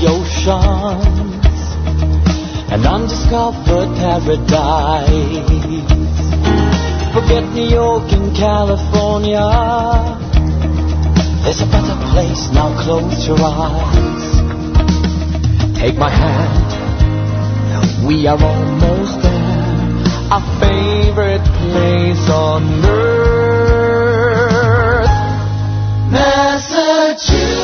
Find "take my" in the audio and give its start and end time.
15.78-16.08